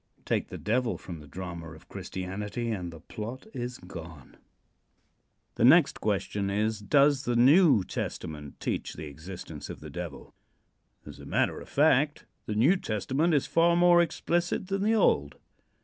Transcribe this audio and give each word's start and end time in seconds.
III. 0.17 0.23
TAKE 0.25 0.47
THE 0.47 0.57
DEVIL 0.57 0.97
FROM 0.97 1.19
THE 1.19 1.27
DRAMA 1.27 1.73
OF 1.73 1.87
CHRISTIANITY 1.87 2.71
AND 2.71 2.91
THE 2.91 3.01
PLOT 3.01 3.45
IS 3.53 3.77
GONE. 3.77 4.35
The 5.53 5.63
next 5.63 6.01
question 6.01 6.49
is: 6.49 6.79
Does 6.79 7.25
the 7.25 7.35
New 7.35 7.83
Testament 7.83 8.59
teach 8.59 8.95
the 8.95 9.05
existence 9.05 9.69
of 9.69 9.79
the 9.79 9.91
Devil? 9.91 10.33
As 11.05 11.19
a 11.19 11.25
matter 11.27 11.61
of 11.61 11.69
fact, 11.69 12.25
the 12.47 12.55
New 12.55 12.77
Testament 12.77 13.35
is 13.35 13.45
far 13.45 13.75
more 13.75 14.01
explicit 14.01 14.69
than 14.69 14.81
the 14.81 14.95
Old. 14.95 15.35